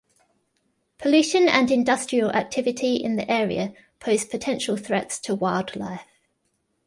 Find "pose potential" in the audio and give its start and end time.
3.99-4.75